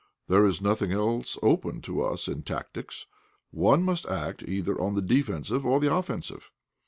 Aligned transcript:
"There 0.27 0.47
is 0.47 0.63
nothing 0.63 0.91
else 0.91 1.37
open 1.43 1.79
to 1.81 2.01
us 2.01 2.27
in 2.27 2.41
tactics 2.41 3.05
one 3.51 3.83
must 3.83 4.07
act 4.07 4.41
either 4.41 4.75
on 4.81 4.95
the 4.95 5.01
defensive 5.03 5.63
or 5.63 5.79
the 5.79 5.93
offensive." 5.93 6.49